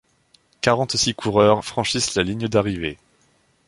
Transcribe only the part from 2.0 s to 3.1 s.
la ligne d'arrivée.